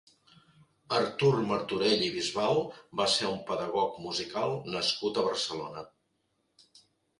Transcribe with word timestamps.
Artur 0.99 1.37
Martorell 1.51 2.01
i 2.05 2.07
Bisbal 2.15 2.63
va 3.03 3.07
ser 3.17 3.29
un 3.29 3.37
pedagog 3.51 4.01
musical 4.07 4.59
nascut 4.79 5.23
a 5.25 5.29
Barcelona. 5.31 5.89